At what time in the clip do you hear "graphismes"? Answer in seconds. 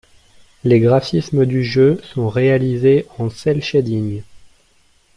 0.79-1.45